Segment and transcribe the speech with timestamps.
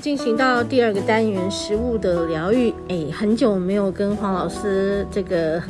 [0.00, 2.72] 进行到第二个单元——食物的疗愈。
[2.88, 5.62] 哎，很久没有跟黄老师这个。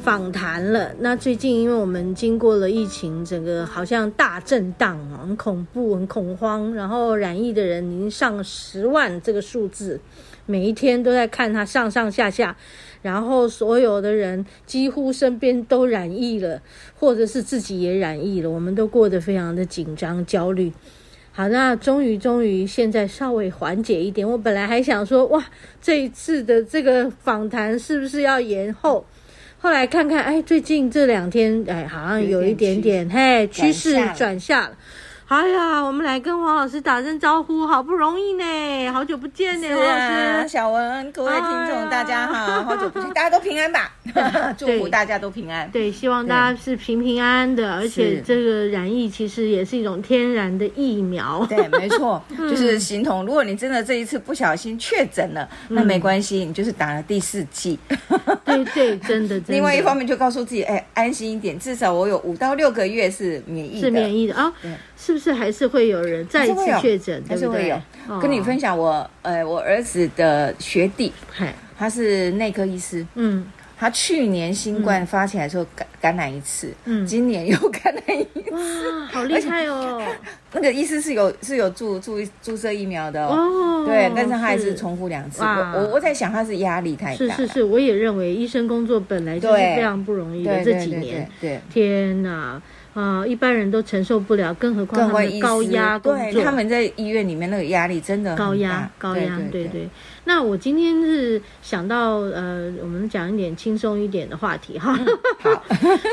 [0.00, 0.94] 访谈了。
[1.00, 6.72] 那最近，因为我们经过了疫情，整个好像大震荡，很恐怖，很恐慌。
[6.72, 10.00] 然后染疫的人已经上十万这个数字，
[10.46, 12.56] 每一天都在看他上上下下。
[13.02, 16.62] 然后所有的人几乎身边都染疫了，
[16.98, 20.72] 或者是自己也染疫了，我们都过得非常的紧张、焦虑。
[21.38, 24.28] 好，那终于终于现在稍微缓解一点。
[24.28, 25.44] 我本来还想说，哇，
[25.80, 29.06] 这一次的这个访谈是不是要延后？
[29.60, 34.76] 后来看看，哎，最近这两天，哎，好像有一点点，嘿，趋势转下了。
[35.28, 43.92] 哎呀，我们来跟黄老师打声招呼，好不容易呢，好久不见呢，黄老师，小文，各位听众，哎、大家好， 好久不见，大家都平安吧？
[44.56, 45.70] 祝福大家都平安。
[45.70, 51.44] 对，希望大家是平平安安的，而且这个染疫其实也是一种天然的疫苗。
[51.46, 57.78] 对，没错， 就是形同，如果你真的这一次不小心确诊了，嗯、那没关系，你就是打了第四剂。
[58.48, 59.38] 对对，真的。
[59.40, 64.52] 真的另外一方面就告诉自己，哎，安心一点，至少我有五到六个月是免疫的，是免疫的啊。
[64.62, 67.22] 对是不是还是会有人再一次确诊？
[67.28, 67.80] 还是会有。
[68.20, 71.12] 跟你分享我，呃，我儿子的学弟，
[71.78, 73.46] 他是内科医师，嗯，
[73.78, 80.02] 他去年新冠发起来的时候感感染一次，嗯，今年又感染一次，哇，好厉害哦！
[80.52, 85.42] 那个医师是有是有注注注射疫苗的哦，对，但是他还是重复两次。
[85.42, 87.16] 我我在想他是压力太大。
[87.16, 92.60] 是是是，我也认为医生工作本来就是非常不容易的，这几年，对，天哪！
[92.94, 99.88] 啊，一般人都承受不了，更何况他们高压工作，对，他们在医院里面那个压力真的高压，高压，对对，对对。
[100.28, 104.92] 那我今天是想到，呃，我们讲一点轻松一点的话题哈，
[105.40, 105.64] 好，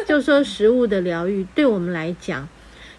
[0.08, 2.48] 就说食物的疗愈，对我们来讲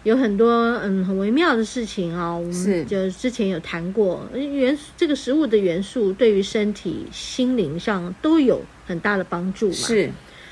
[0.03, 2.43] 有很多嗯很微妙的事情啊、哦。
[2.45, 9.73] 我们就之前有谈过元这个食物的元素，对于身体、心灵上都有很大的帮助嘛。
[9.73, 10.11] 是，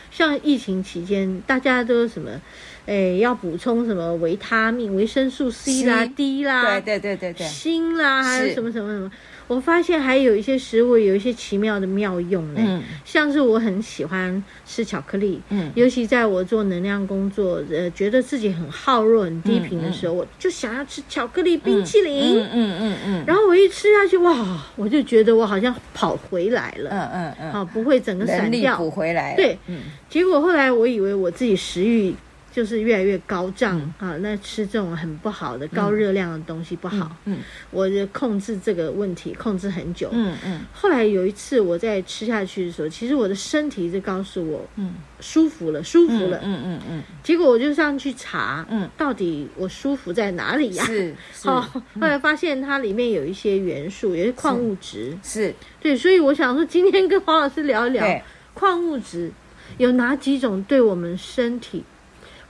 [0.10, 2.42] 像疫情期间，大家都什么？
[2.88, 9.12] 哎，要补充什么维他命、维生素 C 啦、D 啦，对对对对对，锌啦，还有什么什么什么。
[9.48, 12.62] 我发现还有一些食物有一些奇妙的妙用呢。
[12.66, 23.24] 嗯，像是我很喜欢吃巧克力，嗯，尤其在我做能量工作，呃，觉得自己很耗弱、很低频的时候，我就想要吃巧克力冰淇淋，嗯嗯嗯嗯。
[23.28, 29.36] 然后我一吃下去，哇，我就觉得我好像跑回来了，嗯嗯嗯，啊，不会整个散掉，补回来。
[29.36, 29.78] 对，嗯。
[30.10, 32.16] 结果后来我以为我自己食欲。
[32.56, 34.18] 就是越来越高涨、嗯、啊！
[34.22, 37.14] 那吃这种很不好的高热量的东西不好。
[37.26, 40.08] 嗯，嗯我就控制这个问题，控制很久。
[40.14, 40.54] 嗯嗯。
[40.54, 46.38] 嗯后来有一次我在吃下去的时候，其实我的身体就告诉我，嗯，舒服了，舒服了。
[46.44, 46.64] 嗯嗯嗯。
[46.64, 50.88] 嗯嗯结果我就上去查，嗯，到底我舒服在哪里呀、啊？
[50.88, 51.16] 是。
[51.44, 55.18] 好，后来发现它里面有一些元素，有些矿物质。
[55.22, 58.22] 是对，所以我想说，今天跟黄老师聊一聊
[58.54, 59.30] 矿物质
[59.78, 61.84] 有哪几种对我们身体。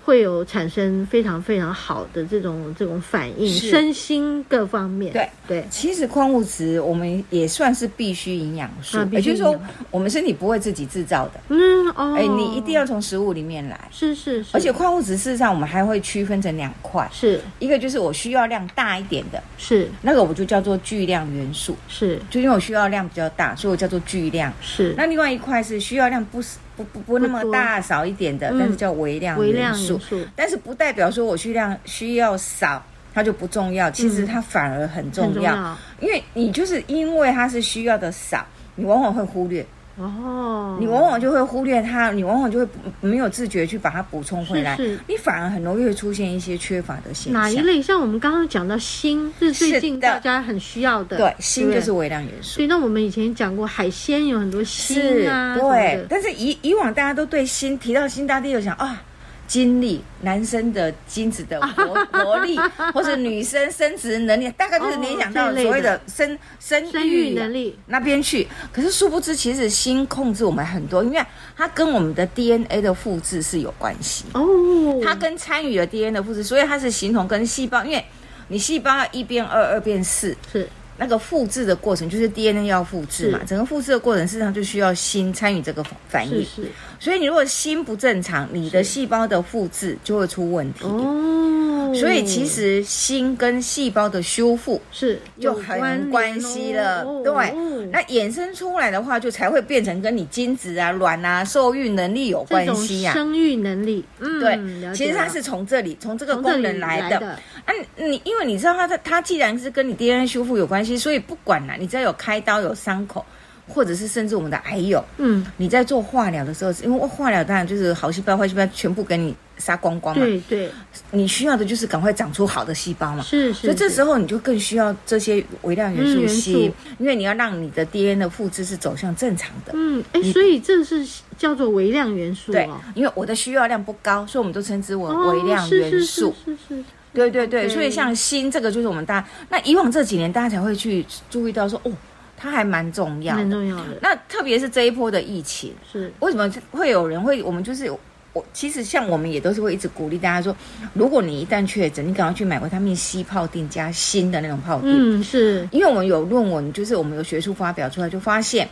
[0.05, 5.11] 会有产生非常非常好的这种这种反应，身心各方面。
[5.11, 9.59] 对对，对其实矿物质我们也算是必需营养素，也就是说
[9.89, 11.41] 我们身体不会自己制造的。
[11.49, 13.79] 嗯哦，哎，你一定要从食物里面来。
[13.91, 14.51] 是是是。
[14.53, 24.53] 而且矿物质事实上我们还会区分成两块，是一个就是我需要量大一点的，是那个我就叫做巨量元素，是就因为我需要量比较大，所以我叫做巨量。
[24.61, 26.57] 是那另外一块是需要量不是。
[26.75, 29.99] 不不不那么大少一点的，但是叫微量元素。
[30.35, 32.83] 但是不代表说我需量需要少，
[33.13, 33.89] 它就不重要。
[33.91, 38.45] 其实它反而很重要，因为你就是因为它是需要的少，
[38.75, 39.65] 你往往会忽略。
[39.97, 42.67] 哦，你往往就会忽略它，你往往就会
[42.99, 47.41] 没有自觉去把它补充回来，是是你反而很容易会出现一些缺乏的现象。
[47.41, 47.81] 哪一类？
[47.81, 51.17] 像我们刚刚讲到锌，是最近大家很需要的。
[51.17, 52.55] 对，锌就是微量元素。
[52.55, 55.57] 所以那我们以前讲过，海鲜有很多锌啊。
[55.57, 59.01] 对，但是以以往大家都对锌提到锌，大家都有想啊。
[59.47, 62.57] 精力，男生的精子的活 活力，
[62.93, 68.47] 或者女生生殖能力，大概就是联想到所谓的生、生育能力那边去。
[68.73, 71.23] 可是殊不知，其实心控制我们很多，因为
[71.55, 74.99] 它跟我们的 DNA 的复制是有关系哦。
[75.03, 78.03] 它跟参与了 DNA 的复制，所以它是形同跟细胞，因为
[78.47, 80.67] 你细胞要一变二，二变四，是。
[80.97, 86.43] 那个复制的过程就是 DNA 要复制嘛，整个复制的过程事实上就需要心参与这个反应。
[86.45, 90.85] 是，是，所以你如果心不正常，你的细胞的复制就会出问题。
[90.85, 91.64] 哦，
[91.99, 97.03] 所以其实心跟细胞的修复是就很关系了。
[97.03, 103.13] 哦、对，哦、那衍生出来的话，就才会变成跟你精子啊、卵啊、受孕能力有关系呀、啊。
[103.13, 107.19] 生育能力，嗯，对，其实它是从这里，从这个功能来的。
[107.19, 107.27] 来的
[107.65, 110.97] 啊，你因为你知道它它，它既然是跟你 DNA 修复有关系。
[110.97, 113.25] 所以不管啦，你只要有开刀有伤口，
[113.67, 120.71] 或者是甚至我们的癌友，嗯，你在做化疗的时候，因为化疗当然就是好细胞、坏细胞全部给你杀光光嘛，对对，
[121.11, 131.05] 你需要的就是赶快长出好的细胞嘛，是是，所以这时候你就更需要这些微量元素锌，因为你要让你的 DNA 的复制是走向正常的，嗯，哎，所以这是
[131.37, 136.83] 叫做微量元素，对，因为我的需要量不高，所以我们都称之为微量元素，是是。
[137.13, 141.91] 对对对，所以像锌这个就是我们大家那以往这几年大家才会去注意到说哦，
[142.35, 143.97] 它还蛮重要的，蛮重要的。
[144.01, 146.11] 那特别是这一波的疫情，是。
[146.19, 147.89] 为什么会有人会我们就是
[148.35, 150.53] 我其实像我们也都是会一直鼓励大家说，
[150.93, 158.67] 如果你一旦确诊，你赶快去买维他命 C 泡定加锌的那种泡定，嗯，是因为我们有论文，就是我们有学术发表出来就发现。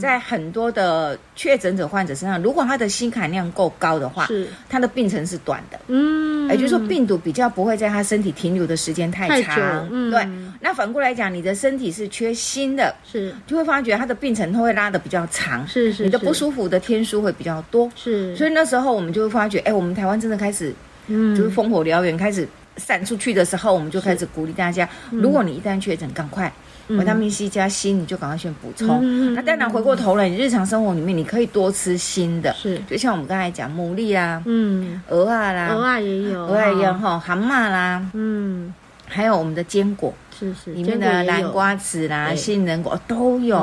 [0.00, 5.78] 在很多的确诊者患者身上，如果他的锌含量够高的话，是他的病程是短的。
[5.86, 9.88] 嗯，也就是说病毒比较不会在他身体停留的时间太长。
[9.90, 10.26] 嗯，对。
[10.60, 15.66] 那反过来讲，你的身体是缺锌的，是就会发觉他的病程都会拉的比较长。
[15.66, 17.90] 是是，你的不舒服的天数会比较多。
[17.94, 20.74] 是，所以那时候我们就会发觉，哎，我们台湾真的开始，
[21.06, 22.46] 嗯，就是烽火燎原开始
[22.78, 26.52] 散出去的时候，我们就开始鼓励大家，如果你一旦确诊，赶快。
[26.88, 29.00] 维他命 C 加锌，你就赶快先补充。
[29.02, 38.72] 嗯、那当然，回过头来，你日常生活里面你可以多吃锌的，是，就像我们刚才讲牡蛎啊，嗯，鹅啊啦，鹅啊也有，鹅啊也有哈，蛤蟆啦，嗯，
[39.06, 43.56] 还有我们的坚果，是是，里面的南瓜子啦、杏仁果都有，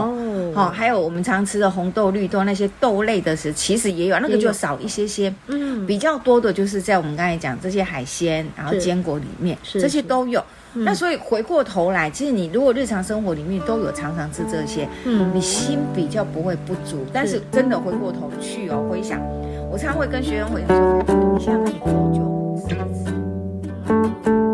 [0.53, 10.43] 哦，还有我们常吃的红豆、绿豆那些豆类的食，其实也有，那个就少一些些，嗯，比较多的就是在我们刚才讲这些海鲜，然后坚果里面，这些都有。
[10.77, 17.05] 那所以回过头来，其实你如果日常生活里面都有常常吃这些，嗯，你心比较不会不足。
[17.13, 19.21] 但是真的回过头去哦，回想，
[19.71, 24.44] 我常常会跟学员回说，你想你多久吃一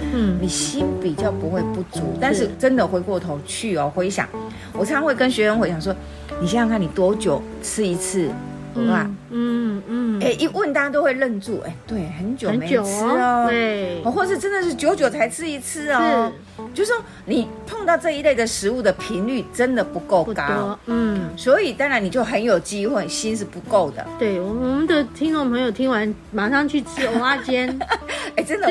[0.00, 0.38] 嗯？
[0.40, 4.28] 你心比较不会不足，但是真的回过头去哦，回想，
[4.72, 5.94] 我常常会跟学员回想说，
[6.40, 8.28] 你想想看，你多久吃一次
[8.74, 9.10] 蚵仔？
[9.30, 16.32] 嗯嗯，哎，一问大家都会愣住，哎，对，很久没吃哦，对，或是真的是久久才吃一次哦。
[16.72, 24.06] 就是说，你碰到这一类的食物的频率真的不够高，嗯，所以当然你就很有机会心是不够的。
[24.20, 27.78] 对，我们的听众朋友听完马上去吃蚵仔煎，
[28.36, 28.68] 哎，真的，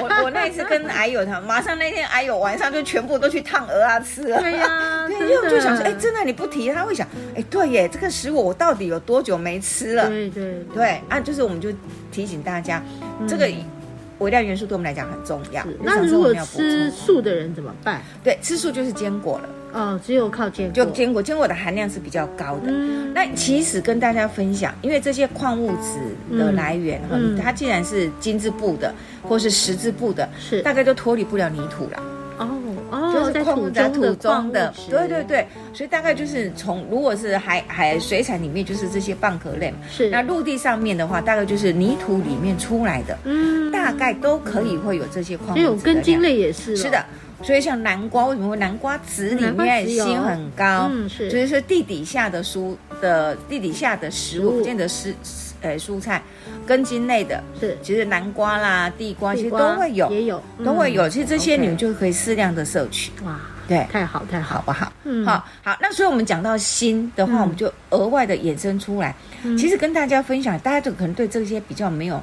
[0.00, 4.40] 我我那一次跟癌友他马上那天癌友晚上就全部都去烫鹅啊吃了。
[4.40, 10.08] 对呀，对，因为就想说，哎，真的你不提他会想，哎，对耶，这个食物我到底有多久没吃了？
[10.08, 11.70] 对对对，啊，就是我们就
[12.10, 12.82] 提醒大家
[13.26, 13.48] 这个。
[14.20, 15.66] 微量元素对我们来讲很重要。
[15.82, 18.00] 那如果吃素的人怎么办？
[18.22, 19.48] 对，吃素就是坚果了。
[19.72, 20.72] 哦，只有靠坚果。
[20.72, 22.68] 就坚果，坚果的含量是比较高的。
[22.68, 23.12] 嗯。
[23.12, 32.00] 那其实跟大家分享，因为这些矿物质的来源哈，它既然是金字部的，或是十字部的，是大概都脱离不了泥土了。
[33.14, 34.72] 就是矿物在土中的。
[34.90, 39.72] 对对对，所以大概就是从如果是海海水产里面，就是这些蚌壳类。
[39.90, 40.10] 是。
[40.10, 43.18] 那陆地上面的话，大概就是泥土里面出来的。
[43.24, 43.70] 嗯。
[43.70, 45.62] 大概都可以会有这些矿物质。
[45.62, 46.76] 有根茎类也是。
[46.76, 47.04] 是的。
[47.42, 50.88] 所以像南瓜，为什么会南瓜籽里面锌很高？
[50.90, 51.28] 嗯，是。
[51.30, 55.14] 就是说地底下的蔬的地底下的食物，不见得是
[55.64, 56.22] 呃蔬菜，
[56.66, 61.08] 根茎类的，是其实南瓜啦、地瓜，其实都会有，也有、嗯、都会有。
[61.08, 63.10] 其实这些你们就可以适量的摄取。
[63.24, 64.92] 哇，对，太好太好，好不好？
[65.04, 65.76] 嗯，好好。
[65.80, 69.14] 那所以我们讲到锌的话，嗯、我们就额外的衍生出来。
[69.42, 72.22] 嗯、其实跟大家分享，大家就可能对这些比较没有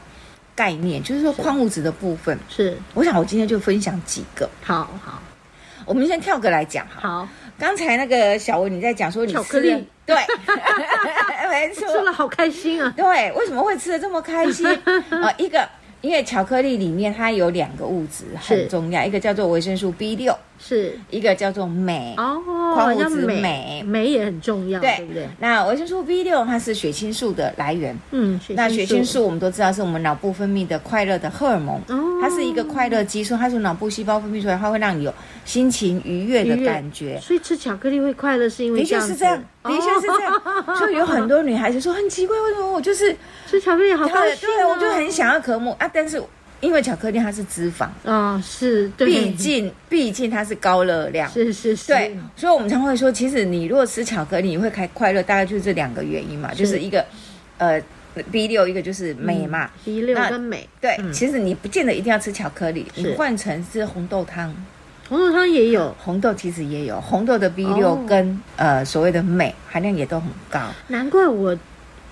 [0.56, 2.38] 概念，就是说矿物质的部分。
[2.48, 4.48] 是，我想我今天就分享几个。
[4.62, 5.22] 好好，
[5.86, 6.86] 我们先跳个来讲。
[6.90, 7.28] 好。
[7.60, 12.94] 刚才那个小文你在讲说你巧克力，对， 没错，吃了好开心啊。
[12.96, 14.68] 对，为什么会吃的这么开心
[15.10, 15.32] 啊？
[15.38, 15.68] 一个，
[16.02, 20.36] 因为巧克力里面它有两个物质很重要，一个叫做维生素 B 六。
[20.64, 22.40] 是一个叫做镁哦，
[22.76, 25.28] 矿物质镁，镁也很重要，对，不对？
[25.40, 35.14] 那维生素 B 六它是血清素的来源，嗯，那血清素我们都知道是我们脑部分泌的快乐的荷尔蒙，哦，它是一个快乐激素，它从脑部细胞分泌出来，它会让你有
[35.44, 37.20] 心情愉悦的感觉。
[37.20, 40.42] 所以吃巧克力会快乐，是因为的确是这样，的确是这样。
[40.78, 43.16] 所以有很多女孩子说很奇怪，为什么我就是
[43.50, 46.22] 吃巧克力好高兴，对，我就很想要渴慕啊，但是。
[46.62, 47.84] 因为巧克力它是脂肪。
[48.06, 56.60] 啊、哦，是，毕竟毕竟它是高热量，是是是，对，所以我们常会说，其实你如果吃巧克力，你会开快乐，大概就是这两个原因嘛，是。
[56.60, 57.06] 就是一个
[57.58, 57.82] 呃
[58.32, 64.54] B 六，一个就是美嘛、嗯、，B 六跟美，对、嗯，其实你不见得一定要吃巧克力，你换成是红豆汤，
[65.10, 71.58] 红豆汤也有，红豆其实也有，红豆的 B 六跟、哦、呃所谓的镁含量也都很高，难怪我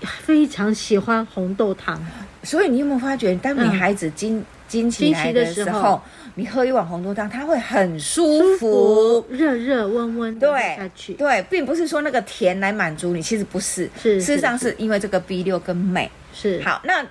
[0.00, 2.02] 非常喜欢红豆汤。
[2.42, 6.00] 所以你有没有发觉，当女孩子经经期来的时候，
[6.36, 11.14] 你喝一碗红豆汤，它会很舒服，热热温温的下去。
[11.14, 16.80] 对对，并不是说那个甜来满足你，其实不是，是事实上是因为这个 B 六跟镁是好。
[16.84, 17.04] 那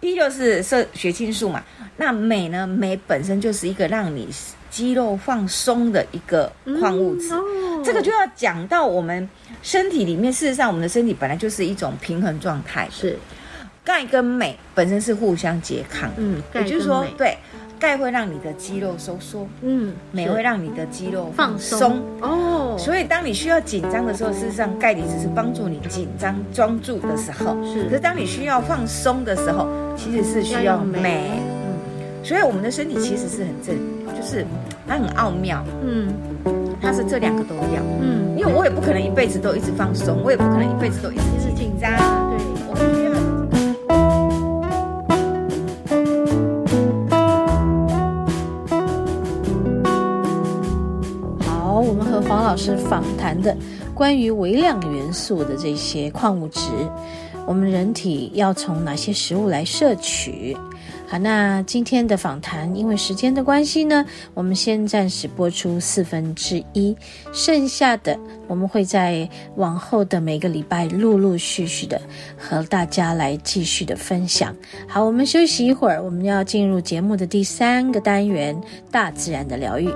[0.00, 1.62] B 六是摄血清素嘛？
[1.96, 2.66] 那镁呢？
[2.66, 4.28] 镁本身就是一个让你
[4.68, 7.28] 肌肉放松的一个矿物质。
[7.34, 9.28] 嗯哦、这个就要讲到我们
[9.62, 13.16] 身体里面，事实上我们的身体本来就是一种平衡状态，是。
[13.84, 17.36] 钙跟镁本身是互相拮抗，嗯，也就是说，对，
[17.80, 33.76] 钙会让你的肌肉收缩，嗯，镁会让你的肌肉放松，哦，所以当你需要紧张的时候，事实上钙离子是帮助你紧张专注的时候，是，可是当你需要放松的时候，其实是需要镁，嗯，所以我们的身体其实是很正，
[34.14, 34.46] 就是
[34.86, 36.14] 它很奥妙，嗯，
[36.80, 41.90] 它是这两个都要，嗯，因为我也不可能一辈子都一直放松，我也不可能一辈子都一直一直紧张。
[52.12, 53.56] 和黄老师访谈的
[53.94, 56.68] 关于微量元素的这些矿物质，
[57.46, 60.54] 我们人体要从哪些食物来摄取？
[61.08, 64.04] 好，那今天的访谈因为时间的关系呢，
[64.34, 66.94] 我们先暂时播出四分之一，
[67.32, 69.26] 剩下的我们会在
[69.56, 71.98] 往后的每个礼拜陆陆续续的
[72.36, 74.54] 和大家来继续的分享。
[74.86, 78.54] 好，我们休息一会儿，我们要进入节目的第三个单元——
[78.92, 79.88] 大自然的疗愈。